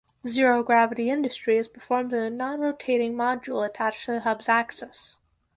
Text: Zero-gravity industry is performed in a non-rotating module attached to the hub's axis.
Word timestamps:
Zero-gravity 0.25 1.11
industry 1.11 1.59
is 1.59 1.67
performed 1.67 2.11
in 2.11 2.17
a 2.23 2.29
non-rotating 2.31 3.13
module 3.13 3.63
attached 3.63 4.05
to 4.05 4.13
the 4.13 4.21
hub's 4.21 4.49
axis. 4.49 5.17